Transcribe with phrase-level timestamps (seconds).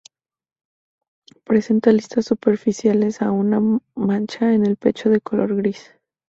[1.43, 3.61] Presenta listas superciliares y una
[3.93, 5.91] mancha en el pecho de color gris.